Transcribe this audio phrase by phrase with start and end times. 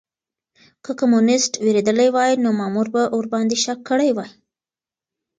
[0.83, 4.31] که کمونيسټ وېرېدلی وای نو مامور به ورباندې شک کړی وای.